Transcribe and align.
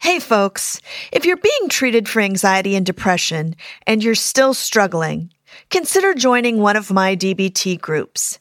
Hey 0.00 0.18
folks, 0.18 0.80
if 1.12 1.26
you're 1.26 1.36
being 1.36 1.68
treated 1.68 2.08
for 2.08 2.22
anxiety 2.22 2.74
and 2.74 2.86
depression 2.86 3.54
and 3.86 4.02
you're 4.02 4.14
still 4.14 4.54
struggling, 4.54 5.30
consider 5.68 6.14
joining 6.14 6.58
one 6.58 6.74
of 6.74 6.90
my 6.90 7.14
DBT 7.14 7.78
groups. 7.78 8.38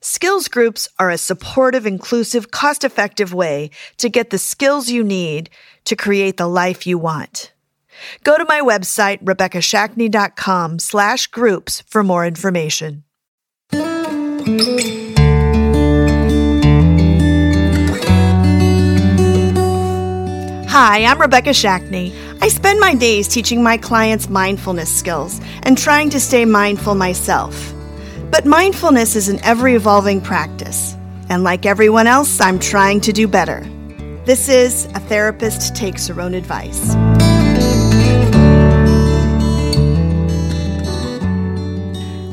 Skills 0.00 0.46
groups 0.46 0.88
are 1.00 1.10
a 1.10 1.18
supportive, 1.18 1.84
inclusive, 1.84 2.52
cost 2.52 2.84
effective 2.84 3.34
way 3.34 3.70
to 3.96 4.08
get 4.08 4.30
the 4.30 4.38
skills 4.38 4.88
you 4.88 5.02
need 5.02 5.50
to 5.84 5.96
create 5.96 6.36
the 6.36 6.46
life 6.46 6.86
you 6.86 6.96
want. 6.96 7.52
Go 8.22 8.38
to 8.38 8.44
my 8.44 8.60
website, 8.60 9.20
RebeccaShackney.com 9.24 10.78
slash 10.78 11.26
groups 11.26 11.82
for 11.88 12.04
more 12.04 12.24
information. 12.24 13.02
Hi, 20.72 21.04
I'm 21.04 21.20
Rebecca 21.20 21.50
Shackney. 21.50 22.14
I 22.40 22.46
spend 22.46 22.78
my 22.78 22.94
days 22.94 23.26
teaching 23.26 23.60
my 23.60 23.76
clients 23.76 24.28
mindfulness 24.28 24.88
skills 24.88 25.40
and 25.64 25.76
trying 25.76 26.10
to 26.10 26.20
stay 26.20 26.44
mindful 26.44 26.94
myself. 26.94 27.74
But 28.30 28.46
mindfulness 28.46 29.16
is 29.16 29.28
an 29.28 29.40
ever 29.42 29.66
evolving 29.66 30.20
practice. 30.20 30.94
And 31.28 31.42
like 31.42 31.66
everyone 31.66 32.06
else, 32.06 32.40
I'm 32.40 32.60
trying 32.60 33.00
to 33.00 33.12
do 33.12 33.26
better. 33.26 33.68
This 34.26 34.48
is 34.48 34.84
A 34.94 35.00
Therapist 35.00 35.74
Takes 35.74 36.06
Her 36.06 36.20
Own 36.20 36.34
Advice. 36.34 36.94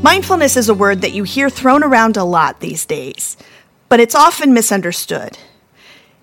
Mindfulness 0.04 0.58
is 0.58 0.70
a 0.70 0.76
word 0.76 1.02
that 1.02 1.14
you 1.14 1.24
hear 1.24 1.50
thrown 1.50 1.84
around 1.84 2.18
a 2.18 2.24
lot 2.24 2.60
these 2.60 2.86
days, 2.86 3.36
but 3.90 4.00
it's 4.00 4.14
often 4.14 4.54
misunderstood. 4.54 5.40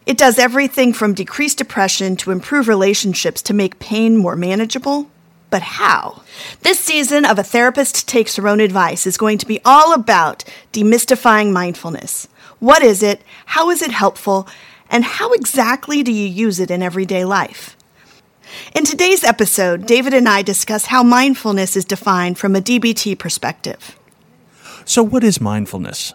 It 0.06 0.18
does 0.18 0.38
everything 0.38 0.92
from 0.92 1.14
decrease 1.14 1.54
depression 1.54 2.16
to 2.16 2.30
improve 2.30 2.68
relationships 2.68 3.40
to 3.42 3.54
make 3.54 3.78
pain 3.78 4.18
more 4.18 4.36
manageable. 4.36 5.10
But 5.48 5.62
how? 5.62 6.22
This 6.60 6.78
season 6.78 7.24
of 7.24 7.38
A 7.38 7.42
Therapist 7.42 8.06
Takes 8.06 8.36
Her 8.36 8.46
Own 8.46 8.60
Advice 8.60 9.06
is 9.06 9.16
going 9.16 9.38
to 9.38 9.46
be 9.46 9.60
all 9.64 9.94
about 9.94 10.44
demystifying 10.72 11.52
mindfulness. 11.52 12.28
What 12.58 12.82
is 12.82 13.02
it? 13.02 13.22
How 13.46 13.70
is 13.70 13.80
it 13.80 13.92
helpful? 13.92 14.46
And 14.90 15.04
how 15.04 15.32
exactly 15.32 16.02
do 16.02 16.12
you 16.12 16.26
use 16.26 16.60
it 16.60 16.70
in 16.70 16.82
everyday 16.82 17.24
life? 17.24 17.74
In 18.74 18.84
today's 18.84 19.24
episode, 19.24 19.86
David 19.86 20.12
and 20.12 20.28
I 20.28 20.42
discuss 20.42 20.86
how 20.86 21.02
mindfulness 21.02 21.76
is 21.76 21.84
defined 21.86 22.38
from 22.38 22.54
a 22.54 22.60
DBT 22.60 23.18
perspective. 23.18 23.98
So, 24.84 25.02
what 25.02 25.24
is 25.24 25.40
mindfulness? 25.40 26.12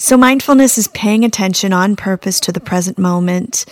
So, 0.00 0.16
mindfulness 0.16 0.78
is 0.78 0.86
paying 0.86 1.24
attention 1.24 1.72
on 1.72 1.96
purpose 1.96 2.38
to 2.40 2.52
the 2.52 2.60
present 2.60 2.98
moment, 2.98 3.64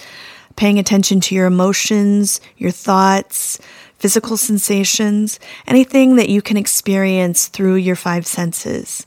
paying 0.57 0.77
attention 0.77 1.21
to 1.21 1.37
your 1.37 1.47
emotions, 1.47 2.41
your 2.57 2.73
thoughts, 2.73 3.61
physical 4.01 4.37
sensations, 4.37 5.39
anything 5.69 6.17
that 6.17 6.29
you 6.29 6.43
can 6.43 6.57
experience 6.57 7.47
through 7.47 7.77
your 7.77 7.95
five 7.95 8.27
senses 8.27 9.07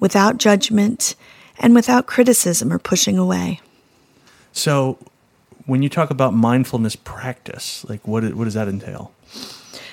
without 0.00 0.38
judgment 0.38 1.14
and 1.60 1.72
without 1.72 2.06
criticism 2.06 2.72
or 2.72 2.80
pushing 2.80 3.16
away. 3.16 3.60
So, 4.50 4.98
when 5.66 5.84
you 5.84 5.88
talk 5.88 6.10
about 6.10 6.34
mindfulness 6.34 6.96
practice, 6.96 7.86
like 7.88 8.04
what, 8.08 8.24
what 8.34 8.44
does 8.44 8.54
that 8.54 8.66
entail? 8.66 9.12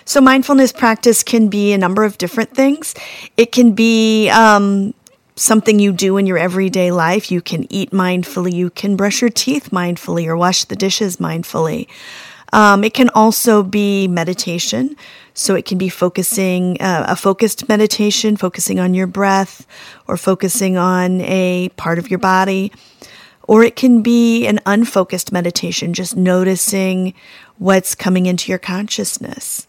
So, 0.05 0.19
mindfulness 0.19 0.71
practice 0.71 1.21
can 1.21 1.49
be 1.49 1.71
a 1.71 1.77
number 1.77 2.03
of 2.03 2.17
different 2.17 2.55
things. 2.55 2.95
It 3.37 3.51
can 3.51 3.73
be 3.73 4.31
um, 4.31 4.95
something 5.35 5.79
you 5.79 5.91
do 5.91 6.17
in 6.17 6.25
your 6.25 6.37
everyday 6.37 6.91
life. 6.91 7.31
You 7.31 7.41
can 7.41 7.71
eat 7.71 7.91
mindfully, 7.91 8.53
you 8.53 8.69
can 8.69 8.95
brush 8.95 9.21
your 9.21 9.29
teeth 9.29 9.69
mindfully, 9.71 10.27
or 10.27 10.37
wash 10.37 10.65
the 10.65 10.75
dishes 10.75 11.17
mindfully. 11.17 11.87
Um, 12.51 12.83
it 12.83 12.93
can 12.93 13.09
also 13.09 13.63
be 13.63 14.07
meditation. 14.07 14.95
So 15.33 15.55
it 15.55 15.65
can 15.65 15.79
be 15.79 15.89
focusing, 15.89 16.79
uh, 16.79 17.05
a 17.09 17.15
focused 17.15 17.67
meditation, 17.67 18.37
focusing 18.37 18.79
on 18.79 18.93
your 18.93 19.07
breath 19.07 19.65
or 20.07 20.15
focusing 20.15 20.77
on 20.77 21.21
a 21.21 21.69
part 21.69 21.97
of 21.97 22.11
your 22.11 22.19
body. 22.19 22.71
Or 23.47 23.63
it 23.63 23.75
can 23.75 24.03
be 24.03 24.45
an 24.45 24.59
unfocused 24.65 25.31
meditation, 25.31 25.93
just 25.93 26.15
noticing 26.15 27.13
what's 27.57 27.95
coming 27.95 28.27
into 28.27 28.51
your 28.51 28.59
consciousness. 28.59 29.67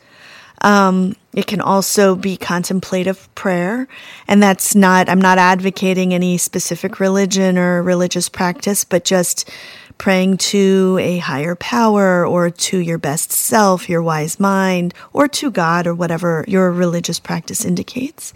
Um, 0.65 1.15
it 1.35 1.47
can 1.47 1.61
also 1.61 2.17
be 2.17 2.39
contemplative 2.39 3.33
prayer. 3.35 3.87
And 4.27 4.43
that's 4.43 4.75
not, 4.75 5.11
I'm 5.11 5.21
not 5.21 5.37
advocating 5.37 6.15
any 6.15 6.39
specific 6.39 7.01
religion 7.01 7.59
or 7.59 7.83
religious 7.83 8.31
practice, 8.31 8.83
but 8.83 9.05
just 9.05 9.51
praying 9.99 10.39
to 10.39 10.99
a 11.01 11.19
higher 11.19 11.55
power 11.55 12.27
or 12.27 12.49
to 12.49 12.79
your 12.79 12.97
best 12.97 13.31
self, 13.31 13.91
your 13.91 14.03
wise 14.03 14.41
mind, 14.41 14.95
or 15.13 15.29
to 15.29 15.51
God 15.51 15.87
or 15.87 15.95
whatever 15.95 16.47
your 16.49 16.73
religious 16.73 17.21
practice 17.21 17.65
indicates. 17.65 18.33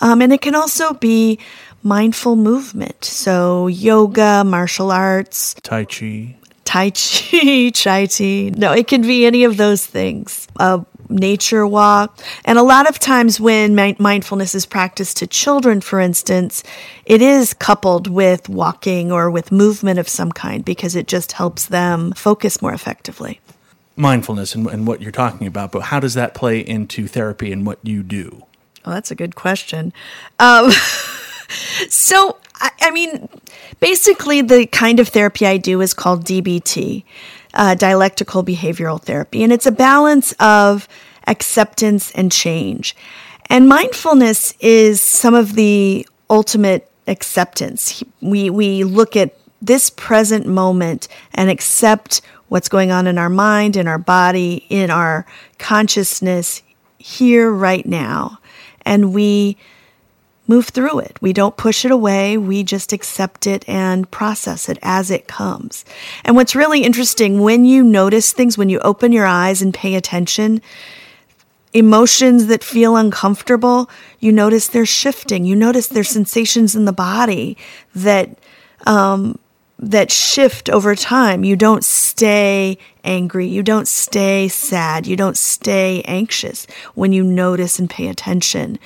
Um, 0.00 0.20
and 0.20 0.32
it 0.32 0.40
can 0.40 0.56
also 0.56 0.94
be 0.94 1.38
mindful 1.84 2.34
movement. 2.34 3.04
So 3.04 3.68
yoga, 3.68 4.42
martial 4.44 4.90
arts, 4.90 5.54
Tai 5.62 5.84
Chi. 5.84 6.36
Tai 6.64 6.90
Chi, 6.90 7.70
Chai 7.74 8.06
Chi. 8.06 8.50
No, 8.56 8.72
it 8.72 8.88
can 8.88 9.02
be 9.02 9.26
any 9.26 9.44
of 9.44 9.56
those 9.56 9.84
things. 9.86 10.48
Uh, 10.58 10.82
nature 11.12 11.66
walk. 11.66 12.18
And 12.44 12.58
a 12.58 12.62
lot 12.62 12.88
of 12.88 12.98
times 12.98 13.38
when 13.40 13.74
mindfulness 13.74 14.54
is 14.54 14.66
practiced 14.66 15.16
to 15.18 15.26
children, 15.26 15.80
for 15.80 16.00
instance, 16.00 16.62
it 17.04 17.22
is 17.22 17.54
coupled 17.54 18.08
with 18.08 18.48
walking 18.48 19.12
or 19.12 19.30
with 19.30 19.52
movement 19.52 19.98
of 19.98 20.08
some 20.08 20.32
kind 20.32 20.64
because 20.64 20.96
it 20.96 21.06
just 21.06 21.32
helps 21.32 21.66
them 21.66 22.12
focus 22.12 22.62
more 22.62 22.72
effectively. 22.72 23.40
Mindfulness 23.96 24.54
and, 24.54 24.66
and 24.66 24.86
what 24.86 25.02
you're 25.02 25.12
talking 25.12 25.46
about, 25.46 25.70
but 25.70 25.82
how 25.82 26.00
does 26.00 26.14
that 26.14 26.34
play 26.34 26.60
into 26.60 27.06
therapy 27.06 27.52
and 27.52 27.66
what 27.66 27.78
you 27.82 28.02
do? 28.02 28.44
Well, 28.84 28.94
that's 28.94 29.10
a 29.10 29.14
good 29.14 29.34
question. 29.34 29.92
Um, 30.38 30.70
so, 31.88 32.38
I, 32.56 32.70
I, 32.80 32.90
mean, 32.90 33.28
basically, 33.80 34.40
the 34.40 34.66
kind 34.66 34.98
of 34.98 35.08
therapy 35.08 35.46
I 35.46 35.56
do 35.56 35.80
is 35.80 35.94
called 35.94 36.24
DBT 36.24 37.04
uh, 37.54 37.74
dialectical 37.74 38.42
behavioral 38.44 39.00
therapy. 39.00 39.42
And 39.42 39.52
it's 39.52 39.66
a 39.66 39.72
balance 39.72 40.32
of 40.40 40.88
acceptance 41.26 42.10
and 42.12 42.32
change. 42.32 42.96
And 43.48 43.68
mindfulness 43.68 44.54
is 44.60 45.00
some 45.00 45.34
of 45.34 45.54
the 45.54 46.06
ultimate 46.30 46.90
acceptance. 47.06 48.02
We, 48.20 48.50
we 48.50 48.84
look 48.84 49.16
at 49.16 49.36
this 49.60 49.90
present 49.90 50.46
moment 50.46 51.08
and 51.34 51.50
accept 51.50 52.22
what's 52.48 52.68
going 52.68 52.90
on 52.90 53.06
in 53.06 53.18
our 53.18 53.30
mind, 53.30 53.76
in 53.76 53.86
our 53.86 53.98
body, 53.98 54.66
in 54.68 54.90
our 54.90 55.26
consciousness 55.58 56.62
here, 56.98 57.50
right 57.50 57.86
now. 57.86 58.38
And 58.84 59.14
we 59.14 59.56
move 60.52 60.68
through 60.68 60.98
it. 60.98 61.16
We 61.22 61.32
don't 61.32 61.56
push 61.56 61.86
it 61.86 61.90
away. 61.90 62.36
We 62.36 62.62
just 62.62 62.92
accept 62.92 63.46
it 63.46 63.66
and 63.66 64.10
process 64.10 64.68
it 64.68 64.78
as 64.82 65.10
it 65.10 65.26
comes. 65.26 65.82
And 66.26 66.36
what's 66.36 66.54
really 66.54 66.82
interesting 66.84 67.40
when 67.40 67.64
you 67.64 67.82
notice 67.82 68.34
things, 68.34 68.58
when 68.58 68.68
you 68.68 68.78
open 68.80 69.12
your 69.12 69.24
eyes 69.24 69.62
and 69.62 69.72
pay 69.72 69.94
attention, 69.94 70.60
emotions 71.72 72.48
that 72.48 72.62
feel 72.62 72.96
uncomfortable, 72.96 73.88
you 74.20 74.30
notice 74.30 74.68
they're 74.68 74.84
shifting. 74.84 75.46
You 75.46 75.56
notice 75.56 75.88
there's 75.88 76.10
sensations 76.10 76.76
in 76.76 76.84
the 76.84 76.92
body 76.92 77.56
that, 77.94 78.28
um, 78.86 79.38
that 79.78 80.10
shift 80.10 80.68
over 80.68 80.94
time. 80.94 81.44
You 81.44 81.56
don't 81.56 81.82
stay 81.82 82.76
angry. 83.04 83.46
You 83.46 83.62
don't 83.62 83.88
stay 83.88 84.48
sad. 84.48 85.06
You 85.06 85.16
don't 85.16 85.38
stay 85.38 86.02
anxious 86.04 86.66
when 86.94 87.12
you 87.12 87.24
notice 87.24 87.78
and 87.78 87.88
pay 87.88 88.08
attention 88.08 88.78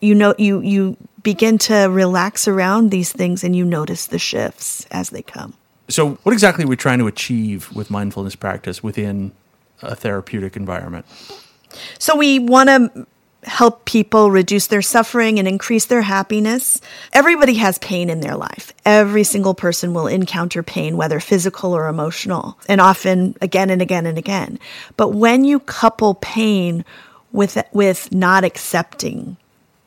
you 0.00 0.14
know 0.14 0.34
you 0.38 0.60
you 0.60 0.96
begin 1.24 1.58
to 1.58 1.86
relax 1.86 2.46
around 2.46 2.90
these 2.90 3.10
things 3.12 3.42
and 3.42 3.56
you 3.56 3.64
notice 3.64 4.06
the 4.06 4.18
shifts 4.18 4.86
as 4.92 5.10
they 5.10 5.22
come. 5.22 5.54
So, 5.88 6.10
what 6.22 6.32
exactly 6.32 6.64
are 6.64 6.68
we 6.68 6.76
trying 6.76 7.00
to 7.00 7.06
achieve 7.06 7.74
with 7.74 7.90
mindfulness 7.90 8.36
practice 8.36 8.82
within 8.82 9.32
a 9.82 9.96
therapeutic 9.96 10.56
environment? 10.56 11.04
So, 11.98 12.16
we 12.16 12.38
want 12.38 12.68
to 12.68 13.06
help 13.42 13.84
people 13.84 14.30
reduce 14.30 14.68
their 14.68 14.80
suffering 14.80 15.38
and 15.38 15.46
increase 15.46 15.84
their 15.84 16.00
happiness. 16.00 16.80
Everybody 17.12 17.54
has 17.54 17.78
pain 17.80 18.08
in 18.08 18.20
their 18.20 18.36
life. 18.36 18.72
Every 18.86 19.24
single 19.24 19.54
person 19.54 19.92
will 19.92 20.06
encounter 20.06 20.62
pain, 20.62 20.96
whether 20.96 21.20
physical 21.20 21.74
or 21.74 21.88
emotional, 21.88 22.58
and 22.68 22.80
often 22.80 23.36
again 23.42 23.68
and 23.68 23.82
again 23.82 24.06
and 24.06 24.16
again. 24.16 24.58
But 24.96 25.10
when 25.10 25.44
you 25.44 25.60
couple 25.60 26.14
pain 26.14 26.86
with, 27.32 27.62
with 27.72 28.10
not 28.12 28.44
accepting 28.44 29.36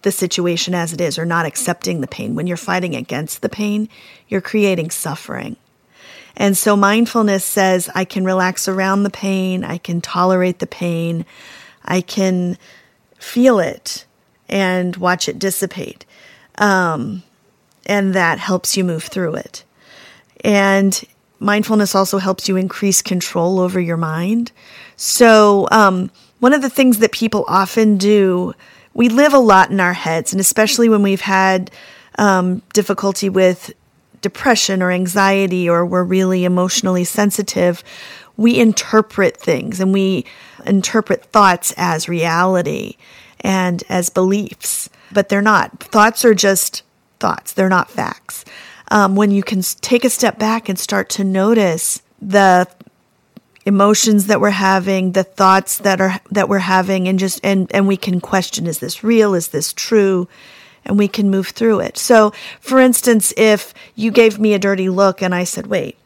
the 0.08 0.12
situation 0.14 0.74
as 0.74 0.94
it 0.94 1.02
is 1.02 1.20
or 1.20 1.26
not 1.26 1.46
accepting 1.46 2.00
the 2.00 2.08
pain. 2.08 2.34
When 2.34 2.48
you're 2.48 2.56
fighting 2.56 2.96
against 2.96 3.42
the 3.42 3.50
pain, 3.50 3.90
you're 4.30 4.40
creating 4.40 4.90
suffering. 4.90 5.58
And 6.38 6.56
so 6.56 6.78
mindfulness 6.78 7.44
says, 7.44 7.90
I 7.94 8.06
can 8.06 8.24
relax 8.24 8.70
around 8.70 9.04
the 9.04 9.10
pain, 9.10 9.66
I 9.66 9.78
can 9.78 10.00
tolerate 10.00 10.60
the 10.60 10.66
pain, 10.66 11.26
I 11.84 12.00
can 12.00 12.58
feel 13.20 13.60
it 13.60 14.06
and 14.48 14.96
watch 14.96 15.28
it 15.28 15.40
dissipate. 15.40 16.06
Um, 16.58 17.24
and 17.86 18.14
that 18.14 18.40
helps 18.40 18.78
you 18.78 18.86
move 18.86 19.04
through 19.04 19.36
it. 19.36 19.66
And 20.42 21.04
mindfulness 21.40 21.96
also 21.96 22.18
helps 22.18 22.48
you 22.48 22.56
increase 22.56 23.02
control 23.02 23.60
over 23.60 23.78
your 23.78 23.98
mind. 23.98 24.54
So, 24.96 25.68
um, 25.70 26.12
one 26.40 26.54
of 26.54 26.62
the 26.62 26.70
things 26.70 27.00
that 27.00 27.12
people 27.12 27.44
often 27.50 27.98
do, 27.98 28.54
we 28.98 29.10
live 29.10 29.32
a 29.32 29.40
lot 29.40 29.70
in 29.70 29.80
our 29.80 29.94
heads, 29.94 30.34
and 30.34 30.42
especially 30.42 30.90
when 30.90 31.04
we've 31.04 31.22
had 31.22 31.70
um, 32.18 32.64
difficulty 32.74 33.30
with 33.30 33.72
depression 34.22 34.82
or 34.82 34.90
anxiety 34.90 35.70
or 35.70 35.86
we're 35.86 36.04
really 36.04 36.46
emotionally 36.46 37.04
sensitive, 37.04 37.84
we 38.38 38.58
interpret 38.58 39.38
things 39.38 39.80
and 39.80 39.94
we 39.94 40.26
interpret 40.66 41.24
thoughts 41.26 41.76
as 41.78 42.10
reality 42.10 42.98
and 43.42 43.84
as 43.88 44.10
beliefs, 44.10 44.90
but 45.12 45.30
they're 45.30 45.44
not. 45.44 45.80
Thoughts 45.80 46.26
are 46.26 46.34
just 46.34 46.82
thoughts, 47.20 47.54
they're 47.54 47.70
not 47.70 47.92
facts. 47.92 48.46
Um, 48.90 49.16
when 49.16 49.30
you 49.30 49.44
can 49.44 49.62
take 49.62 50.06
a 50.06 50.10
step 50.10 50.40
back 50.40 50.70
and 50.70 50.80
start 50.80 51.08
to 51.10 51.24
notice 51.24 52.02
the 52.20 52.68
emotions 53.68 54.28
that 54.28 54.40
we're 54.40 54.50
having, 54.50 55.12
the 55.12 55.26
thoughts 55.26 55.78
that 55.80 56.00
are 56.00 56.20
that 56.32 56.48
we're 56.48 56.60
having, 56.60 57.08
and 57.08 57.20
just 57.20 57.40
and 57.44 57.70
and 57.76 57.88
we 57.88 57.98
can 57.98 58.22
question: 58.22 58.66
Is 58.66 58.80
this 58.80 59.04
real? 59.04 59.36
Is 59.36 59.50
this 59.50 59.74
true? 59.74 60.28
And 60.86 60.98
we 60.98 61.10
can 61.10 61.30
move 61.30 61.48
through 61.48 61.82
it. 61.82 61.98
So, 61.98 62.32
for 62.62 62.80
instance, 62.80 63.34
if 63.36 63.74
you 63.96 64.10
gave 64.10 64.40
me 64.40 64.54
a 64.54 64.60
dirty 64.60 64.88
look 64.88 65.22
and 65.22 65.36
I 65.36 65.44
said, 65.44 65.68
"Wait, 65.68 65.98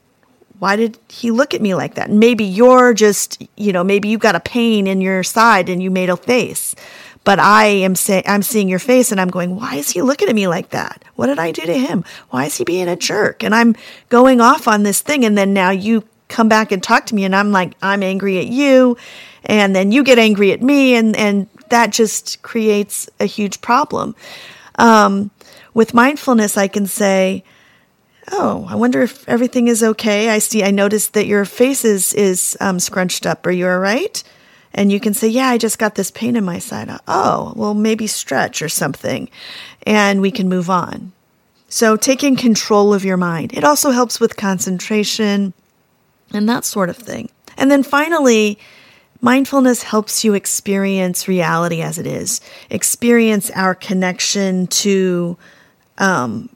why 0.58 0.76
did 0.76 0.98
he 1.08 1.30
look 1.30 1.54
at 1.54 1.62
me 1.62 1.76
like 1.76 1.94
that?" 1.94 2.10
And 2.10 2.20
maybe 2.20 2.44
you're 2.44 2.92
just, 2.96 3.44
you 3.56 3.72
know, 3.72 3.84
maybe 3.84 4.10
you 4.10 4.18
got 4.18 4.36
a 4.36 4.40
pain 4.40 4.88
in 4.88 5.00
your 5.00 5.22
side 5.22 5.70
and 5.70 5.84
you 5.84 5.92
made 5.92 6.10
a 6.10 6.18
face 6.18 6.76
but 7.24 7.38
I 7.38 7.66
am 7.66 7.94
saying 7.94 8.24
I'm 8.26 8.42
seeing 8.42 8.68
your 8.68 8.80
face 8.80 9.12
and 9.12 9.22
I'm 9.22 9.30
going, 9.30 9.56
why 9.56 9.76
is 9.76 9.92
he 9.92 10.02
looking 10.02 10.28
at 10.28 10.34
me 10.34 10.48
like 10.48 10.70
that? 10.70 11.04
What 11.16 11.28
did 11.28 11.38
I 11.38 11.52
do 11.52 11.62
to 11.62 11.78
him? 11.78 12.04
Why 12.32 12.46
is 12.46 12.58
he 12.58 12.64
being 12.64 12.88
a 12.88 12.96
jerk? 12.96 13.44
And 13.44 13.54
I'm 13.54 13.76
going 14.10 14.42
off 14.42 14.68
on 14.68 14.82
this 14.82 15.02
thing, 15.02 15.24
and 15.24 15.38
then 15.38 15.54
now 15.54 15.70
you 15.70 16.04
come 16.32 16.50
back 16.50 16.72
and 16.72 16.82
talk 16.82 17.06
to 17.08 17.16
me, 17.16 17.24
and 17.24 17.36
I'm 17.36 17.52
like, 17.52 17.74
I'm 17.82 18.02
angry 18.02 18.40
at 18.40 18.48
you, 18.48 18.98
and 19.46 19.76
then 19.76 19.92
you 19.92 20.04
get 20.04 20.18
angry 20.18 20.52
at 20.52 20.62
me, 20.62 20.96
and 20.96 21.16
and 21.16 21.48
that 21.70 21.92
just 21.92 22.42
creates 22.42 23.10
a 23.20 23.26
huge 23.26 23.62
problem. 23.62 24.16
Um, 24.76 25.32
with 25.74 25.94
mindfulness, 25.94 26.58
I 26.58 26.68
can 26.68 26.88
say, 26.88 27.44
oh, 28.32 28.66
I 28.70 28.76
wonder 28.76 29.02
if 29.02 29.28
everything 29.30 29.68
is 29.68 29.84
okay. 29.84 30.30
I 30.30 30.40
see, 30.40 30.64
I 30.64 30.72
noticed 30.72 31.14
that 31.14 31.28
your 31.28 31.46
face 31.46 31.86
is, 31.86 32.14
is 32.14 32.58
um, 32.60 32.80
scrunched 32.80 33.26
up. 33.26 33.46
Are 33.46 33.52
you 33.52 33.68
all 33.68 33.80
right? 33.80 34.24
and 34.74 34.92
you 34.92 35.00
can 35.00 35.14
say, 35.14 35.28
Yeah, 35.28 35.48
I 35.48 35.58
just 35.58 35.80
got 35.80 35.96
this 35.96 36.12
pain 36.12 36.36
in 36.36 36.46
my 36.46 36.60
side. 36.60 36.90
Oh, 37.08 37.54
well, 37.56 37.74
maybe 37.74 38.08
stretch 38.08 38.62
or 38.62 38.70
something, 38.70 39.30
and 39.86 40.22
we 40.22 40.32
can 40.32 40.50
move 40.50 40.70
on. 40.70 41.12
So, 41.68 41.96
taking 41.96 42.36
control 42.36 42.94
of 42.94 43.06
your 43.06 43.18
mind. 43.18 43.54
It 43.54 43.64
also 43.64 43.92
helps 43.92 44.20
with 44.20 44.38
concentration 44.38 45.54
and 46.34 46.48
that 46.50 46.66
sort 46.66 46.90
of 46.90 46.98
thing. 46.98 47.30
And 47.58 47.70
then 47.70 47.84
finally, 47.84 48.58
mindfulness 49.22 49.84
helps 49.84 50.24
you 50.24 50.34
experience 50.34 51.28
reality 51.28 51.82
as 51.82 51.98
it 51.98 52.08
is, 52.08 52.42
experience 52.70 53.52
our 53.52 53.76
connection 53.76 54.68
to 54.68 55.38
um, 55.98 56.50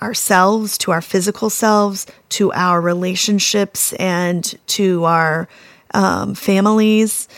ourselves, 0.00 0.78
to 0.78 0.92
our 0.92 1.00
physical 1.00 1.50
selves, 1.50 2.06
to 2.28 2.52
our 2.52 2.80
relationships, 2.80 3.92
and 3.94 4.54
to 4.66 5.04
our 5.04 5.48
um, 5.92 6.34
families. 6.34 7.28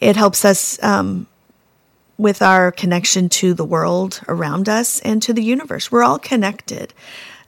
It 0.00 0.16
helps 0.16 0.44
us 0.44 0.82
um, 0.82 1.26
with 2.18 2.42
our 2.42 2.72
connection 2.72 3.28
to 3.28 3.54
the 3.54 3.64
world 3.64 4.20
around 4.28 4.68
us 4.68 5.00
and 5.00 5.22
to 5.22 5.32
the 5.32 5.42
universe. 5.42 5.90
We're 5.90 6.02
all 6.02 6.18
connected. 6.18 6.92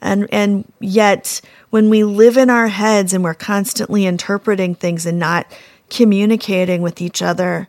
And, 0.04 0.28
and 0.30 0.70
yet, 0.78 1.40
when 1.70 1.88
we 1.88 2.04
live 2.04 2.36
in 2.36 2.50
our 2.50 2.68
heads 2.68 3.12
and 3.12 3.24
we're 3.24 3.34
constantly 3.34 4.04
interpreting 4.06 4.74
things 4.74 5.06
and 5.06 5.18
not 5.18 5.50
communicating 5.90 6.82
with 6.82 7.00
each 7.00 7.22
other, 7.22 7.66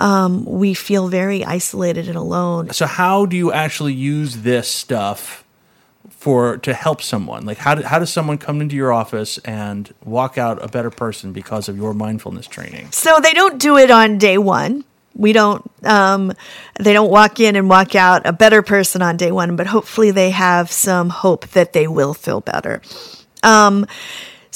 um, 0.00 0.44
we 0.44 0.74
feel 0.74 1.08
very 1.08 1.44
isolated 1.44 2.08
and 2.08 2.16
alone. 2.16 2.70
So, 2.70 2.86
how 2.86 3.26
do 3.26 3.36
you 3.36 3.52
actually 3.52 3.94
use 3.94 4.38
this 4.38 4.68
stuff 4.68 5.44
for 6.10 6.58
to 6.58 6.74
help 6.74 7.00
someone? 7.00 7.46
Like, 7.46 7.58
how, 7.58 7.76
do, 7.76 7.82
how 7.82 7.98
does 7.98 8.12
someone 8.12 8.38
come 8.38 8.60
into 8.60 8.76
your 8.76 8.92
office 8.92 9.38
and 9.38 9.92
walk 10.04 10.36
out 10.36 10.62
a 10.62 10.68
better 10.68 10.90
person 10.90 11.32
because 11.32 11.68
of 11.68 11.76
your 11.76 11.94
mindfulness 11.94 12.46
training? 12.46 12.90
So 12.92 13.18
they 13.20 13.32
don't 13.32 13.58
do 13.58 13.76
it 13.76 13.90
on 13.90 14.18
day 14.18 14.38
one. 14.38 14.84
We 15.14 15.32
don't. 15.32 15.68
Um, 15.84 16.32
they 16.78 16.92
don't 16.92 17.10
walk 17.10 17.40
in 17.40 17.56
and 17.56 17.68
walk 17.68 17.94
out 17.94 18.26
a 18.26 18.32
better 18.32 18.62
person 18.62 19.02
on 19.02 19.16
day 19.16 19.32
one, 19.32 19.56
but 19.56 19.66
hopefully 19.66 20.10
they 20.10 20.30
have 20.30 20.70
some 20.70 21.08
hope 21.08 21.48
that 21.48 21.72
they 21.72 21.86
will 21.88 22.14
feel 22.14 22.40
better. 22.40 22.80
Um, 23.42 23.86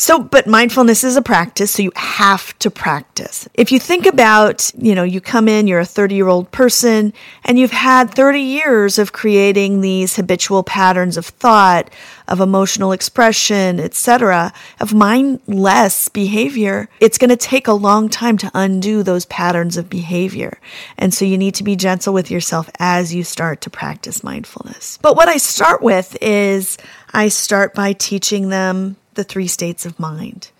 so, 0.03 0.19
but 0.19 0.49
mindfulness 0.49 1.05
is 1.05 1.17
a 1.17 1.23
practice, 1.23 1.71
so 1.71 1.83
you 1.85 1.93
have 1.95 2.59
to 2.59 2.73
practice. 2.73 3.49
If 3.55 3.71
you 3.71 3.79
think 3.79 4.05
about, 4.05 4.69
you 4.77 4.97
know, 4.97 5.05
you 5.05 5.21
come 5.21 5.47
in, 5.47 5.69
you're 5.69 5.79
a 5.79 5.85
30 5.85 6.17
year 6.17 6.27
old 6.27 6.51
person, 6.51 7.13
and 7.45 7.57
you've 7.57 7.71
had 7.71 8.13
30 8.13 8.41
years 8.41 8.99
of 8.99 9.13
creating 9.13 9.81
these 9.81 10.17
habitual 10.17 10.65
patterns 10.65 11.17
of 11.17 11.27
thought, 11.27 11.89
of 12.27 12.41
emotional 12.41 12.91
expression, 12.91 13.79
etc., 13.79 14.53
of 14.81 14.93
mindless 14.93 16.09
behavior, 16.09 16.89
it's 16.99 17.17
going 17.17 17.31
to 17.31 17.37
take 17.37 17.69
a 17.69 17.73
long 17.73 18.09
time 18.09 18.37
to 18.39 18.51
undo 18.55 19.05
those 19.05 19.25
patterns 19.27 19.77
of 19.77 19.89
behavior. 19.89 20.59
And 20.99 21.15
so 21.15 21.25
you 21.25 21.39
need 21.39 21.55
to 21.55 21.63
be 21.63 21.77
gentle 21.77 22.13
with 22.13 22.29
yourself 22.29 22.69
as 22.81 23.15
you 23.15 23.23
start 23.23 23.61
to 23.61 23.71
practice 23.71 24.25
mindfulness. 24.25 24.99
But 25.01 25.15
what 25.15 25.29
I 25.29 25.37
start 25.37 25.81
with 25.81 26.17
is 26.21 26.77
I 27.15 27.29
start 27.29 27.73
by 27.73 27.93
teaching 27.93 28.49
them 28.49 28.97
the 29.14 29.25
three 29.25 29.47
states 29.47 29.87
of 29.87 29.99
mind. 29.99 30.50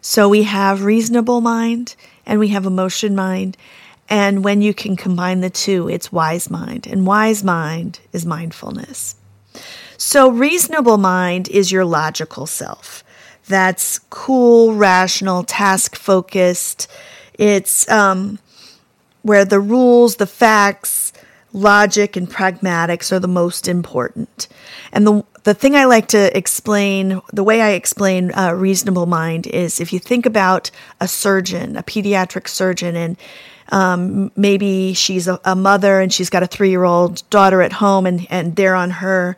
So 0.00 0.28
we 0.28 0.42
have 0.42 0.84
reasonable 0.84 1.40
mind 1.40 1.94
and 2.26 2.40
we 2.40 2.48
have 2.48 2.66
emotion 2.66 3.14
mind. 3.14 3.56
And 4.08 4.44
when 4.44 4.60
you 4.60 4.74
can 4.74 4.96
combine 4.96 5.40
the 5.40 5.50
two, 5.50 5.88
it's 5.88 6.12
wise 6.12 6.50
mind. 6.50 6.86
And 6.86 7.06
wise 7.06 7.44
mind 7.44 8.00
is 8.12 8.26
mindfulness. 8.26 9.14
So 9.96 10.28
reasonable 10.28 10.98
mind 10.98 11.48
is 11.48 11.70
your 11.70 11.84
logical 11.84 12.46
self. 12.46 13.04
That's 13.46 14.00
cool, 14.10 14.74
rational, 14.74 15.44
task 15.44 15.94
focused. 15.94 16.88
It's 17.34 17.88
um, 17.88 18.38
where 19.22 19.44
the 19.44 19.60
rules, 19.60 20.16
the 20.16 20.26
facts, 20.26 21.12
logic, 21.52 22.16
and 22.16 22.28
pragmatics 22.28 23.12
are 23.12 23.20
the 23.20 23.28
most 23.28 23.68
important. 23.68 24.48
And 24.92 25.06
the 25.06 25.24
the 25.44 25.54
thing 25.54 25.74
I 25.74 25.86
like 25.86 26.08
to 26.08 26.36
explain, 26.36 27.20
the 27.32 27.42
way 27.42 27.60
I 27.60 27.70
explain 27.70 28.32
uh, 28.32 28.52
reasonable 28.52 29.06
mind 29.06 29.48
is 29.48 29.80
if 29.80 29.92
you 29.92 29.98
think 29.98 30.24
about 30.24 30.70
a 31.00 31.08
surgeon, 31.08 31.76
a 31.76 31.82
pediatric 31.82 32.46
surgeon, 32.46 32.94
and 32.94 33.16
um, 33.70 34.30
maybe 34.36 34.92
she's 34.92 35.26
a, 35.26 35.40
a, 35.44 35.56
mother 35.56 36.00
and 36.00 36.12
she's 36.12 36.30
got 36.30 36.42
a 36.42 36.46
three 36.46 36.70
year 36.70 36.84
old 36.84 37.28
daughter 37.30 37.60
at 37.62 37.72
home, 37.72 38.06
and, 38.06 38.26
and 38.30 38.54
there 38.54 38.74
on 38.74 38.90
her 38.90 39.36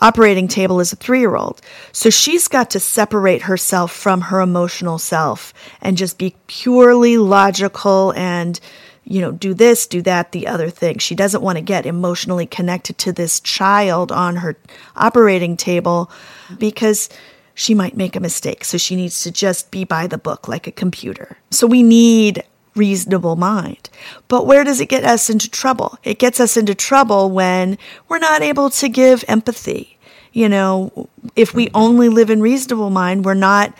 operating 0.00 0.48
table 0.48 0.80
is 0.80 0.92
a 0.92 0.96
three 0.96 1.20
year 1.20 1.36
old. 1.36 1.60
So 1.92 2.08
she's 2.08 2.48
got 2.48 2.70
to 2.70 2.80
separate 2.80 3.42
herself 3.42 3.92
from 3.92 4.22
her 4.22 4.40
emotional 4.40 4.98
self 4.98 5.52
and 5.80 5.96
just 5.96 6.16
be 6.16 6.34
purely 6.46 7.18
logical 7.18 8.12
and 8.16 8.58
you 9.04 9.20
know, 9.20 9.32
do 9.32 9.52
this, 9.52 9.86
do 9.86 10.00
that, 10.02 10.32
the 10.32 10.46
other 10.46 10.70
thing. 10.70 10.98
She 10.98 11.14
doesn't 11.14 11.42
want 11.42 11.58
to 11.58 11.62
get 11.62 11.86
emotionally 11.86 12.46
connected 12.46 12.98
to 12.98 13.12
this 13.12 13.40
child 13.40 14.12
on 14.12 14.36
her 14.36 14.56
operating 14.96 15.56
table 15.56 16.10
because 16.58 17.08
she 17.54 17.74
might 17.74 17.96
make 17.96 18.16
a 18.16 18.20
mistake. 18.20 18.64
So 18.64 18.78
she 18.78 18.96
needs 18.96 19.22
to 19.22 19.30
just 19.30 19.70
be 19.70 19.84
by 19.84 20.06
the 20.06 20.18
book 20.18 20.48
like 20.48 20.66
a 20.66 20.72
computer. 20.72 21.36
So 21.50 21.66
we 21.66 21.82
need 21.82 22.44
reasonable 22.74 23.36
mind. 23.36 23.90
But 24.28 24.46
where 24.46 24.64
does 24.64 24.80
it 24.80 24.88
get 24.88 25.04
us 25.04 25.28
into 25.28 25.50
trouble? 25.50 25.98
It 26.04 26.18
gets 26.18 26.40
us 26.40 26.56
into 26.56 26.74
trouble 26.74 27.30
when 27.30 27.76
we're 28.08 28.18
not 28.18 28.42
able 28.42 28.70
to 28.70 28.88
give 28.88 29.24
empathy. 29.28 29.98
You 30.32 30.48
know, 30.48 31.08
if 31.36 31.52
we 31.52 31.68
only 31.74 32.08
live 32.08 32.30
in 32.30 32.40
reasonable 32.40 32.88
mind, 32.88 33.24
we're 33.24 33.34
not 33.34 33.76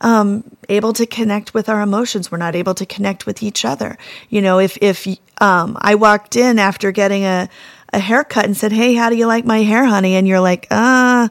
um, 0.00 0.44
able 0.68 0.92
to 0.94 1.06
connect 1.06 1.54
with 1.54 1.68
our 1.68 1.80
emotions. 1.80 2.30
We're 2.30 2.38
not 2.38 2.54
able 2.54 2.74
to 2.74 2.86
connect 2.86 3.26
with 3.26 3.42
each 3.42 3.64
other. 3.64 3.98
You 4.28 4.42
know, 4.42 4.58
if 4.58 4.78
if 4.80 5.06
um, 5.40 5.76
I 5.80 5.94
walked 5.94 6.36
in 6.36 6.58
after 6.58 6.92
getting 6.92 7.24
a 7.24 7.48
a 7.92 7.98
haircut 7.98 8.44
and 8.44 8.56
said, 8.56 8.72
"Hey, 8.72 8.94
how 8.94 9.10
do 9.10 9.16
you 9.16 9.26
like 9.26 9.44
my 9.44 9.62
hair, 9.62 9.84
honey?" 9.84 10.14
and 10.16 10.28
you're 10.28 10.40
like, 10.40 10.66
"Ah, 10.70 11.24
uh, 11.24 11.28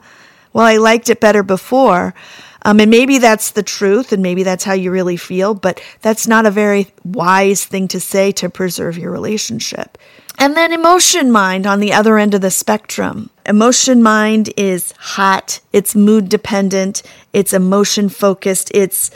well, 0.52 0.66
I 0.66 0.76
liked 0.76 1.08
it 1.10 1.20
better 1.20 1.42
before." 1.42 2.14
Um, 2.68 2.80
and 2.80 2.90
maybe 2.90 3.16
that's 3.16 3.52
the 3.52 3.62
truth, 3.62 4.12
and 4.12 4.22
maybe 4.22 4.42
that's 4.42 4.62
how 4.62 4.74
you 4.74 4.90
really 4.90 5.16
feel, 5.16 5.54
but 5.54 5.80
that's 6.02 6.26
not 6.26 6.44
a 6.44 6.50
very 6.50 6.92
wise 7.02 7.64
thing 7.64 7.88
to 7.88 7.98
say 7.98 8.30
to 8.32 8.50
preserve 8.50 8.98
your 8.98 9.10
relationship. 9.10 9.96
And 10.36 10.54
then 10.54 10.74
emotion 10.74 11.32
mind 11.32 11.66
on 11.66 11.80
the 11.80 11.94
other 11.94 12.18
end 12.18 12.34
of 12.34 12.42
the 12.42 12.50
spectrum. 12.50 13.30
Emotion 13.46 14.02
mind 14.02 14.52
is 14.58 14.92
hot, 14.98 15.60
it's 15.72 15.94
mood 15.94 16.28
dependent, 16.28 17.02
it's 17.32 17.54
emotion 17.54 18.10
focused, 18.10 18.70
it's 18.74 19.12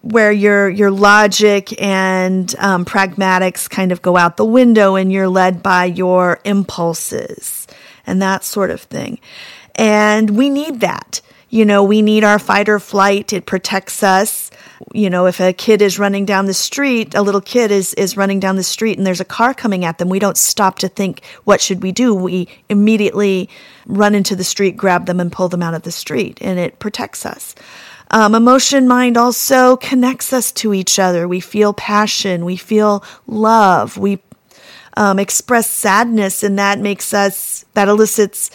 where 0.00 0.32
your 0.32 0.70
your 0.70 0.90
logic 0.90 1.78
and 1.82 2.54
um, 2.58 2.86
pragmatics 2.86 3.68
kind 3.68 3.92
of 3.92 4.00
go 4.00 4.16
out 4.16 4.38
the 4.38 4.46
window 4.46 4.94
and 4.94 5.12
you're 5.12 5.28
led 5.28 5.62
by 5.62 5.84
your 5.84 6.40
impulses 6.44 7.66
and 8.06 8.22
that 8.22 8.44
sort 8.44 8.70
of 8.70 8.80
thing. 8.80 9.20
And 9.74 10.30
we 10.30 10.48
need 10.48 10.80
that 10.80 11.20
You 11.54 11.64
know, 11.64 11.84
we 11.84 12.02
need 12.02 12.24
our 12.24 12.40
fight 12.40 12.68
or 12.68 12.80
flight. 12.80 13.32
It 13.32 13.46
protects 13.46 14.02
us. 14.02 14.50
You 14.92 15.08
know, 15.08 15.26
if 15.26 15.38
a 15.38 15.52
kid 15.52 15.82
is 15.82 16.00
running 16.00 16.24
down 16.24 16.46
the 16.46 16.52
street, 16.52 17.14
a 17.14 17.22
little 17.22 17.40
kid 17.40 17.70
is, 17.70 17.94
is 17.94 18.16
running 18.16 18.40
down 18.40 18.56
the 18.56 18.64
street 18.64 18.98
and 18.98 19.06
there's 19.06 19.20
a 19.20 19.24
car 19.24 19.54
coming 19.54 19.84
at 19.84 19.98
them, 19.98 20.08
we 20.08 20.18
don't 20.18 20.36
stop 20.36 20.80
to 20.80 20.88
think, 20.88 21.24
what 21.44 21.60
should 21.60 21.80
we 21.80 21.92
do? 21.92 22.12
We 22.12 22.48
immediately 22.68 23.48
run 23.86 24.16
into 24.16 24.34
the 24.34 24.42
street, 24.42 24.76
grab 24.76 25.06
them, 25.06 25.20
and 25.20 25.30
pull 25.30 25.48
them 25.48 25.62
out 25.62 25.74
of 25.74 25.82
the 25.82 25.92
street, 25.92 26.38
and 26.40 26.58
it 26.58 26.80
protects 26.80 27.24
us. 27.24 27.54
Um, 28.10 28.34
emotion 28.34 28.88
mind 28.88 29.16
also 29.16 29.76
connects 29.76 30.32
us 30.32 30.50
to 30.54 30.74
each 30.74 30.98
other. 30.98 31.28
We 31.28 31.38
feel 31.38 31.72
passion, 31.72 32.44
we 32.44 32.56
feel 32.56 33.04
love, 33.28 33.96
we 33.96 34.18
um, 34.96 35.20
express 35.20 35.70
sadness, 35.70 36.42
and 36.42 36.58
that 36.58 36.80
makes 36.80 37.14
us, 37.14 37.64
that 37.74 37.86
elicits 37.86 38.50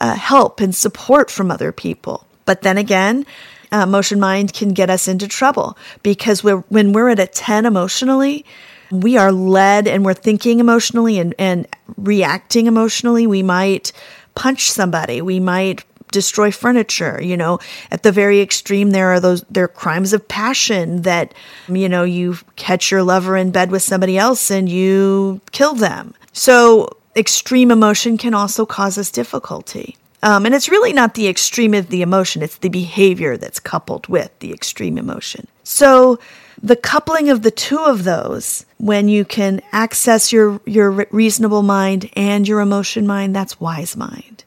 uh, 0.00 0.14
help 0.14 0.60
and 0.60 0.72
support 0.72 1.28
from 1.28 1.50
other 1.50 1.72
people. 1.72 2.25
But 2.46 2.62
then 2.62 2.78
again, 2.78 3.26
uh, 3.72 3.78
emotion 3.78 4.18
mind 4.18 4.54
can 4.54 4.70
get 4.70 4.88
us 4.88 5.08
into 5.08 5.28
trouble 5.28 5.76
because 6.02 6.42
we're, 6.42 6.58
when 6.68 6.92
we're 6.92 7.10
at 7.10 7.18
a 7.18 7.26
10 7.26 7.66
emotionally, 7.66 8.44
we 8.90 9.16
are 9.16 9.32
led 9.32 9.86
and 9.88 10.04
we're 10.04 10.14
thinking 10.14 10.60
emotionally 10.60 11.18
and, 11.18 11.34
and 11.38 11.66
reacting 11.96 12.66
emotionally. 12.66 13.26
We 13.26 13.42
might 13.42 13.92
punch 14.34 14.70
somebody. 14.70 15.20
We 15.20 15.40
might 15.40 15.84
destroy 16.12 16.50
furniture 16.52 17.20
you 17.20 17.36
know 17.36 17.58
at 17.90 18.02
the 18.02 18.12
very 18.12 18.40
extreme 18.40 18.92
there 18.92 19.08
are 19.08 19.20
those 19.20 19.42
there 19.50 19.64
are 19.64 19.68
crimes 19.68 20.12
of 20.12 20.26
passion 20.28 21.02
that 21.02 21.34
you 21.68 21.88
know 21.88 22.04
you 22.04 22.38
catch 22.54 22.90
your 22.90 23.02
lover 23.02 23.36
in 23.36 23.50
bed 23.50 23.70
with 23.70 23.82
somebody 23.82 24.16
else 24.16 24.50
and 24.50 24.68
you 24.68 25.40
kill 25.50 25.74
them 25.74 26.14
so 26.32 26.88
extreme 27.16 27.70
emotion 27.70 28.16
can 28.16 28.34
also 28.34 28.64
cause 28.64 28.96
us 28.98 29.10
difficulty 29.10 29.96
um, 30.26 30.44
and 30.44 30.54
it's 30.54 30.68
really 30.68 30.92
not 30.92 31.14
the 31.14 31.28
extreme 31.28 31.72
of 31.74 31.88
the 31.88 32.02
emotion 32.02 32.42
it's 32.42 32.58
the 32.58 32.68
behavior 32.68 33.36
that's 33.36 33.60
coupled 33.60 34.06
with 34.08 34.36
the 34.40 34.52
extreme 34.52 34.98
emotion 34.98 35.46
so 35.62 36.18
the 36.62 36.76
coupling 36.76 37.28
of 37.30 37.42
the 37.42 37.50
two 37.50 37.78
of 37.78 38.04
those 38.04 38.66
when 38.78 39.08
you 39.08 39.24
can 39.24 39.60
access 39.72 40.32
your 40.32 40.60
your 40.66 40.90
reasonable 41.10 41.62
mind 41.62 42.10
and 42.16 42.48
your 42.48 42.60
emotion 42.60 43.06
mind 43.06 43.34
that's 43.34 43.60
wise 43.60 43.96
mind 43.96 44.44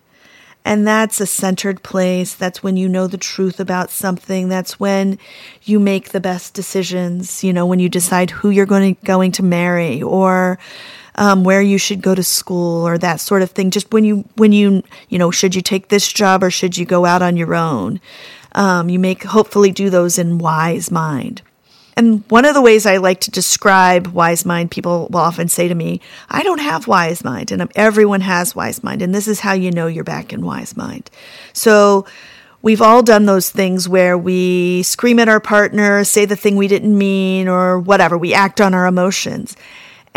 and 0.65 0.85
that's 0.85 1.19
a 1.19 1.25
centered 1.25 1.81
place. 1.81 2.35
That's 2.35 2.61
when 2.61 2.77
you 2.77 2.87
know 2.89 3.07
the 3.07 3.17
truth 3.17 3.59
about 3.59 3.89
something. 3.89 4.49
That's 4.49 4.79
when 4.79 5.17
you 5.63 5.79
make 5.79 6.09
the 6.09 6.19
best 6.19 6.53
decisions, 6.53 7.43
you 7.43 7.53
know, 7.53 7.65
when 7.65 7.79
you 7.79 7.89
decide 7.89 8.29
who 8.29 8.49
you're 8.49 8.67
going 8.67 8.95
to, 8.95 9.05
going 9.05 9.31
to 9.33 9.43
marry 9.43 10.01
or 10.01 10.59
um, 11.19 11.43
where 11.43 11.61
you 11.61 11.77
should 11.77 12.01
go 12.01 12.15
to 12.15 12.23
school 12.23 12.87
or 12.87 12.97
that 12.97 13.19
sort 13.19 13.41
of 13.41 13.51
thing. 13.51 13.69
Just 13.69 13.91
when 13.91 14.05
you, 14.05 14.23
when 14.35 14.53
you, 14.53 14.81
you 15.09 15.19
know, 15.19 15.31
should 15.31 15.53
you 15.53 15.61
take 15.61 15.89
this 15.89 16.11
job 16.11 16.41
or 16.41 16.49
should 16.49 16.77
you 16.77 16.85
go 16.85 17.05
out 17.05 17.21
on 17.21 17.35
your 17.35 17.53
own? 17.53 17.99
Um, 18.53 18.89
you 18.89 18.97
make, 18.97 19.23
hopefully 19.23 19.71
do 19.71 19.89
those 19.89 20.17
in 20.17 20.37
wise 20.37 20.89
mind. 20.89 21.41
And 21.97 22.23
one 22.29 22.45
of 22.45 22.53
the 22.53 22.61
ways 22.61 22.85
I 22.85 22.97
like 22.97 23.19
to 23.21 23.31
describe 23.31 24.07
wise 24.07 24.45
mind, 24.45 24.71
people 24.71 25.09
will 25.11 25.19
often 25.19 25.49
say 25.49 25.67
to 25.67 25.75
me, 25.75 25.99
I 26.29 26.41
don't 26.41 26.61
have 26.61 26.87
wise 26.87 27.21
mind. 27.25 27.51
And 27.51 27.69
everyone 27.75 28.21
has 28.21 28.55
wise 28.55 28.81
mind. 28.81 29.01
And 29.01 29.13
this 29.13 29.27
is 29.27 29.41
how 29.41 29.51
you 29.51 29.71
know 29.71 29.87
you're 29.87 30.05
back 30.05 30.31
in 30.31 30.45
wise 30.45 30.77
mind. 30.77 31.11
So 31.51 32.05
we've 32.61 32.81
all 32.81 33.03
done 33.03 33.25
those 33.25 33.49
things 33.49 33.89
where 33.89 34.17
we 34.17 34.83
scream 34.83 35.19
at 35.19 35.27
our 35.27 35.41
partner, 35.41 36.05
say 36.05 36.23
the 36.23 36.37
thing 36.37 36.55
we 36.55 36.69
didn't 36.69 36.97
mean, 36.97 37.49
or 37.49 37.77
whatever. 37.77 38.17
We 38.17 38.33
act 38.33 38.61
on 38.61 38.73
our 38.73 38.87
emotions. 38.87 39.57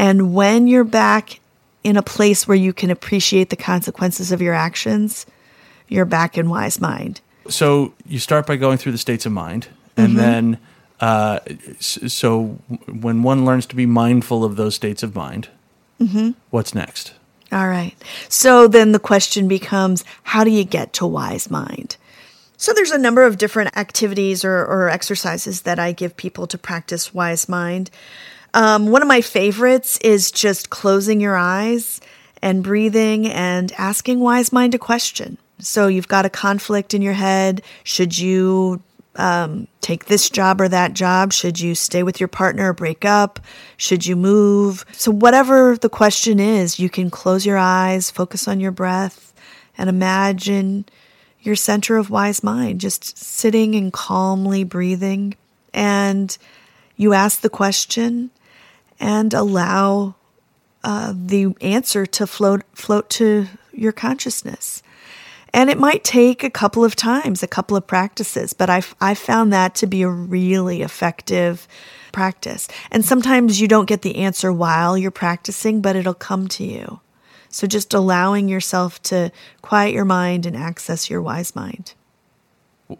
And 0.02 0.34
when 0.34 0.66
you're 0.66 0.82
back 0.82 1.38
in 1.84 1.96
a 1.96 2.02
place 2.02 2.48
where 2.48 2.56
you 2.56 2.72
can 2.72 2.90
appreciate 2.90 3.50
the 3.50 3.56
consequences 3.56 4.32
of 4.32 4.42
your 4.42 4.52
actions, 4.52 5.26
you're 5.86 6.04
back 6.04 6.36
in 6.36 6.50
wise 6.50 6.80
mind. 6.80 7.20
So 7.48 7.94
you 8.04 8.18
start 8.18 8.44
by 8.44 8.56
going 8.56 8.78
through 8.78 8.92
the 8.92 8.98
states 8.98 9.26
of 9.26 9.32
mind, 9.32 9.68
and 9.96 10.08
mm-hmm. 10.08 10.16
then 10.16 10.58
uh, 10.98 11.38
so 11.78 12.58
when 12.88 13.22
one 13.22 13.44
learns 13.44 13.64
to 13.66 13.76
be 13.76 13.86
mindful 13.86 14.42
of 14.42 14.56
those 14.56 14.74
states 14.74 15.04
of 15.04 15.14
mind, 15.14 15.48
mm-hmm. 16.00 16.30
what's 16.50 16.74
next? 16.74 17.14
All 17.52 17.68
right. 17.68 17.94
So 18.28 18.66
then 18.66 18.90
the 18.90 18.98
question 18.98 19.46
becomes 19.46 20.04
how 20.24 20.42
do 20.42 20.50
you 20.50 20.64
get 20.64 20.92
to 20.94 21.06
wise 21.06 21.48
mind? 21.48 21.96
So 22.56 22.72
there's 22.72 22.90
a 22.90 22.98
number 22.98 23.24
of 23.24 23.38
different 23.38 23.76
activities 23.76 24.44
or, 24.44 24.64
or 24.64 24.88
exercises 24.88 25.62
that 25.62 25.78
I 25.78 25.92
give 25.92 26.16
people 26.16 26.48
to 26.48 26.58
practice 26.58 27.14
wise 27.14 27.48
mind. 27.48 27.90
Um, 28.54 28.88
one 28.88 29.02
of 29.02 29.08
my 29.08 29.20
favorites 29.20 29.98
is 29.98 30.30
just 30.30 30.70
closing 30.70 31.20
your 31.20 31.36
eyes 31.36 32.00
and 32.42 32.62
breathing 32.62 33.26
and 33.26 33.72
asking 33.78 34.20
wise 34.20 34.52
mind 34.52 34.74
a 34.74 34.78
question. 34.78 35.38
So 35.58 35.86
you've 35.86 36.08
got 36.08 36.26
a 36.26 36.30
conflict 36.30 36.92
in 36.92 37.02
your 37.02 37.12
head. 37.12 37.62
Should 37.84 38.18
you 38.18 38.82
um, 39.16 39.68
take 39.80 40.06
this 40.06 40.28
job 40.28 40.60
or 40.60 40.68
that 40.68 40.94
job? 40.94 41.32
Should 41.32 41.60
you 41.60 41.74
stay 41.74 42.02
with 42.02 42.20
your 42.20 42.28
partner 42.28 42.70
or 42.70 42.72
break 42.72 43.04
up? 43.04 43.40
Should 43.76 44.06
you 44.06 44.16
move? 44.16 44.84
So, 44.92 45.10
whatever 45.10 45.76
the 45.76 45.88
question 45.88 46.40
is, 46.40 46.78
you 46.78 46.88
can 46.88 47.10
close 47.10 47.44
your 47.44 47.58
eyes, 47.58 48.10
focus 48.10 48.48
on 48.48 48.58
your 48.58 48.72
breath, 48.72 49.32
and 49.76 49.88
imagine 49.88 50.86
your 51.40 51.56
center 51.56 51.96
of 51.96 52.10
wise 52.10 52.42
mind 52.42 52.80
just 52.80 53.18
sitting 53.18 53.74
and 53.74 53.92
calmly 53.92 54.64
breathing. 54.64 55.34
And 55.74 56.36
you 56.96 57.12
ask 57.12 57.40
the 57.40 57.50
question 57.50 58.30
and 59.02 59.34
allow 59.34 60.14
uh, 60.84 61.12
the 61.14 61.54
answer 61.60 62.06
to 62.06 62.26
float 62.26 62.62
float 62.72 63.10
to 63.10 63.48
your 63.72 63.92
consciousness. 63.92 64.82
And 65.52 65.68
it 65.68 65.78
might 65.78 66.02
take 66.02 66.42
a 66.42 66.50
couple 66.50 66.82
of 66.82 66.96
times, 66.96 67.42
a 67.42 67.46
couple 67.46 67.76
of 67.76 67.86
practices, 67.86 68.54
but 68.54 68.70
I've, 68.70 68.94
I 69.02 69.12
found 69.14 69.52
that 69.52 69.74
to 69.76 69.86
be 69.86 70.00
a 70.00 70.08
really 70.08 70.80
effective 70.80 71.68
practice. 72.10 72.68
And 72.90 73.04
sometimes 73.04 73.60
you 73.60 73.68
don't 73.68 73.88
get 73.88 74.00
the 74.00 74.16
answer 74.16 74.50
while 74.50 74.96
you're 74.96 75.10
practicing, 75.10 75.82
but 75.82 75.94
it'll 75.94 76.14
come 76.14 76.48
to 76.48 76.64
you. 76.64 77.00
So 77.50 77.66
just 77.66 77.92
allowing 77.92 78.48
yourself 78.48 79.02
to 79.04 79.30
quiet 79.60 79.92
your 79.92 80.06
mind 80.06 80.46
and 80.46 80.56
access 80.56 81.10
your 81.10 81.20
wise 81.20 81.54
mind. 81.54 81.92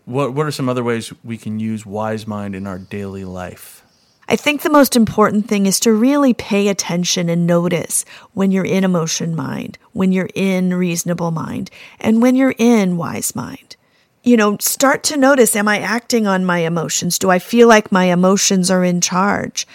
What, 0.04 0.34
what 0.34 0.44
are 0.44 0.50
some 0.50 0.68
other 0.68 0.84
ways 0.84 1.10
we 1.24 1.38
can 1.38 1.58
use 1.58 1.86
wise 1.86 2.26
mind 2.26 2.54
in 2.54 2.66
our 2.66 2.78
daily 2.78 3.24
life? 3.24 3.81
I 4.32 4.36
think 4.36 4.62
the 4.62 4.70
most 4.70 4.96
important 4.96 5.46
thing 5.46 5.66
is 5.66 5.78
to 5.80 5.92
really 5.92 6.32
pay 6.32 6.68
attention 6.68 7.28
and 7.28 7.46
notice 7.46 8.06
when 8.32 8.50
you're 8.50 8.64
in 8.64 8.82
emotion 8.82 9.36
mind, 9.36 9.76
when 9.92 10.10
you're 10.10 10.30
in 10.34 10.72
reasonable 10.72 11.30
mind, 11.30 11.70
and 12.00 12.22
when 12.22 12.34
you're 12.34 12.54
in 12.56 12.96
wise 12.96 13.36
mind. 13.36 13.76
You 14.22 14.38
know, 14.38 14.56
start 14.58 15.02
to 15.04 15.18
notice 15.18 15.54
am 15.54 15.68
I 15.68 15.80
acting 15.80 16.26
on 16.26 16.46
my 16.46 16.60
emotions? 16.60 17.18
Do 17.18 17.28
I 17.28 17.40
feel 17.40 17.68
like 17.68 17.92
my 17.92 18.06
emotions 18.06 18.70
are 18.70 18.82
in 18.82 19.02
charge? 19.02 19.66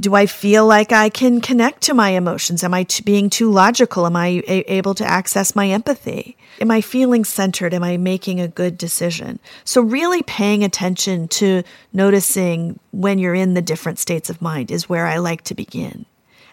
Do 0.00 0.14
I 0.14 0.26
feel 0.26 0.64
like 0.64 0.92
I 0.92 1.08
can 1.08 1.40
connect 1.40 1.82
to 1.82 1.94
my 1.94 2.10
emotions? 2.10 2.62
Am 2.62 2.72
I 2.72 2.84
t- 2.84 3.02
being 3.02 3.28
too 3.28 3.50
logical? 3.50 4.06
Am 4.06 4.14
I 4.14 4.44
a- 4.46 4.72
able 4.72 4.94
to 4.94 5.04
access 5.04 5.56
my 5.56 5.68
empathy? 5.68 6.36
Am 6.60 6.70
I 6.70 6.80
feeling 6.82 7.24
centered? 7.24 7.74
Am 7.74 7.82
I 7.82 7.96
making 7.96 8.38
a 8.40 8.46
good 8.46 8.78
decision? 8.78 9.40
So, 9.64 9.80
really 9.80 10.22
paying 10.22 10.62
attention 10.62 11.26
to 11.28 11.64
noticing 11.92 12.78
when 12.92 13.18
you're 13.18 13.34
in 13.34 13.54
the 13.54 13.62
different 13.62 13.98
states 13.98 14.30
of 14.30 14.40
mind 14.40 14.70
is 14.70 14.88
where 14.88 15.06
I 15.06 15.16
like 15.16 15.42
to 15.44 15.54
begin. 15.54 16.06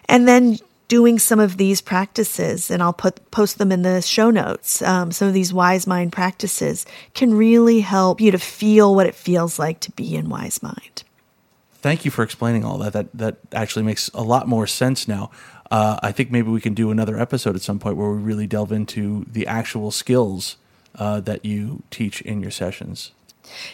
And 0.08 0.26
then 0.26 0.58
doing 0.88 1.20
some 1.20 1.38
of 1.38 1.56
these 1.56 1.80
practices, 1.80 2.68
and 2.68 2.82
I'll 2.82 2.92
put 2.92 3.30
post 3.30 3.58
them 3.58 3.70
in 3.70 3.82
the 3.82 4.02
show 4.02 4.30
notes. 4.30 4.82
Um, 4.82 5.12
some 5.12 5.28
of 5.28 5.34
these 5.34 5.54
wise 5.54 5.86
mind 5.86 6.12
practices 6.12 6.84
can 7.14 7.32
really 7.32 7.78
help 7.78 8.20
you 8.20 8.32
to 8.32 8.38
feel 8.38 8.92
what 8.92 9.06
it 9.06 9.14
feels 9.14 9.56
like 9.56 9.78
to 9.80 9.92
be 9.92 10.16
in 10.16 10.28
wise 10.28 10.60
mind 10.64 11.04
thank 11.86 12.04
you 12.04 12.10
for 12.10 12.24
explaining 12.24 12.64
all 12.64 12.78
that. 12.78 12.92
That 12.94 13.12
that 13.14 13.36
actually 13.52 13.84
makes 13.84 14.08
a 14.12 14.22
lot 14.22 14.48
more 14.48 14.66
sense 14.66 15.06
now. 15.06 15.30
Uh, 15.70 16.00
I 16.02 16.10
think 16.10 16.32
maybe 16.32 16.50
we 16.50 16.60
can 16.60 16.74
do 16.74 16.90
another 16.90 17.16
episode 17.16 17.54
at 17.54 17.62
some 17.62 17.78
point 17.78 17.96
where 17.96 18.10
we 18.10 18.20
really 18.20 18.48
delve 18.48 18.72
into 18.72 19.24
the 19.30 19.46
actual 19.46 19.92
skills 19.92 20.56
uh, 20.96 21.20
that 21.20 21.44
you 21.44 21.84
teach 21.90 22.20
in 22.22 22.40
your 22.40 22.50
sessions. 22.50 23.12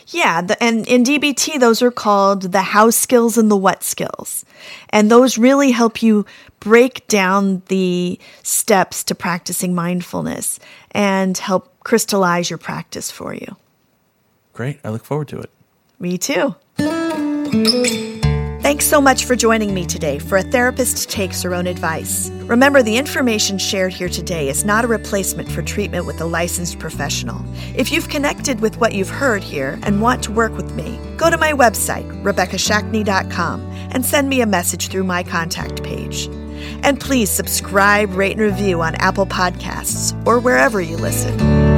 Yeah, 0.08 0.42
the, 0.42 0.62
and 0.62 0.86
in 0.86 1.04
DBT, 1.04 1.58
those 1.58 1.80
are 1.80 1.90
called 1.90 2.52
the 2.52 2.60
how 2.60 2.90
skills 2.90 3.38
and 3.38 3.50
the 3.50 3.56
what 3.56 3.82
skills. 3.82 4.44
And 4.90 5.10
those 5.10 5.38
really 5.38 5.70
help 5.70 6.02
you 6.02 6.26
break 6.60 7.08
down 7.08 7.62
the 7.68 8.18
steps 8.42 9.02
to 9.04 9.14
practicing 9.14 9.74
mindfulness 9.74 10.60
and 10.90 11.38
help 11.38 11.72
crystallize 11.80 12.50
your 12.50 12.58
practice 12.58 13.10
for 13.10 13.32
you. 13.34 13.56
Great. 14.52 14.80
I 14.84 14.90
look 14.90 15.04
forward 15.04 15.28
to 15.28 15.40
it. 15.40 15.48
Me 15.98 16.18
too. 16.18 16.56
Thanks 17.52 18.86
so 18.86 18.98
much 18.98 19.26
for 19.26 19.36
joining 19.36 19.74
me 19.74 19.84
today 19.84 20.18
for 20.18 20.38
A 20.38 20.42
Therapist 20.42 21.10
Takes 21.10 21.42
Her 21.42 21.54
Own 21.54 21.66
Advice. 21.66 22.30
Remember, 22.46 22.82
the 22.82 22.96
information 22.96 23.58
shared 23.58 23.92
here 23.92 24.08
today 24.08 24.48
is 24.48 24.64
not 24.64 24.86
a 24.86 24.88
replacement 24.88 25.52
for 25.52 25.60
treatment 25.60 26.06
with 26.06 26.18
a 26.22 26.24
licensed 26.24 26.78
professional. 26.78 27.44
If 27.76 27.92
you've 27.92 28.08
connected 28.08 28.60
with 28.60 28.78
what 28.78 28.94
you've 28.94 29.10
heard 29.10 29.42
here 29.42 29.78
and 29.82 30.00
want 30.00 30.22
to 30.24 30.32
work 30.32 30.56
with 30.56 30.74
me, 30.74 30.98
go 31.18 31.28
to 31.28 31.36
my 31.36 31.52
website, 31.52 32.10
RebeccaShackney.com, 32.22 33.60
and 33.90 34.06
send 34.06 34.30
me 34.30 34.40
a 34.40 34.46
message 34.46 34.88
through 34.88 35.04
my 35.04 35.22
contact 35.22 35.82
page. 35.82 36.28
And 36.82 36.98
please 36.98 37.28
subscribe, 37.28 38.14
rate, 38.14 38.32
and 38.32 38.40
review 38.40 38.80
on 38.80 38.94
Apple 38.94 39.26
Podcasts 39.26 40.14
or 40.26 40.38
wherever 40.38 40.80
you 40.80 40.96
listen. 40.96 41.71